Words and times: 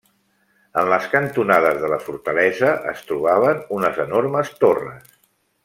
En 0.83 0.87
les 0.93 1.03
cantonades 1.11 1.77
de 1.83 1.91
la 1.91 1.99
fortalesa 2.07 2.71
es 2.93 3.05
trobaven 3.11 3.63
unes 3.79 4.01
enormes 4.07 4.51
torres. 4.65 5.17